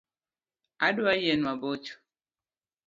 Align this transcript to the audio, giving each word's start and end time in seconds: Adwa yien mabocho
Adwa 0.87 1.11
yien 1.21 1.41
mabocho 1.47 1.93